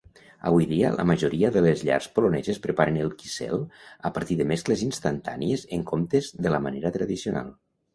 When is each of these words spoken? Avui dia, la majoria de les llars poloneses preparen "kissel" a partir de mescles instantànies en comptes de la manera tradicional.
Avui 0.51 0.65
dia, 0.69 0.89
la 0.99 1.03
majoria 1.09 1.51
de 1.57 1.63
les 1.65 1.83
llars 1.91 2.07
poloneses 2.15 2.61
preparen 2.65 2.99
"kissel" 3.21 3.63
a 4.11 4.15
partir 4.19 4.41
de 4.43 4.51
mescles 4.57 4.89
instantànies 4.91 5.71
en 5.79 5.89
comptes 5.95 6.37
de 6.45 6.59
la 6.59 6.67
manera 6.69 6.99
tradicional. 7.03 7.59